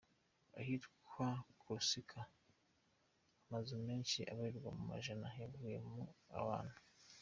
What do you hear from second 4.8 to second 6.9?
majana yavuyemo abantu.